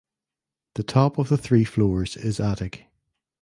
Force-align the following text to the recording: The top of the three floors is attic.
The 0.73 0.81
top 0.83 1.19
of 1.19 1.29
the 1.29 1.37
three 1.37 1.63
floors 1.63 2.17
is 2.17 2.39
attic. 2.39 2.85